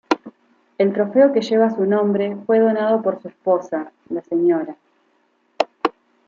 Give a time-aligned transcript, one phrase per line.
[0.79, 4.75] El trofeo que lleva su nombre fue donado por su esposa, la Sra.